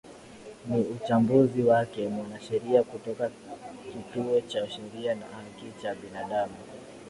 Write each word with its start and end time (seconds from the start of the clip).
ni 0.69 0.81
uchambuzi 0.81 1.61
wake 1.63 2.07
mwanasheria 2.09 2.83
kutoka 2.83 3.31
kituo 3.93 4.41
cha 4.41 4.69
sheria 4.69 5.15
na 5.15 5.25
haki 5.25 5.83
za 5.83 5.95
binaadamu 5.95 6.53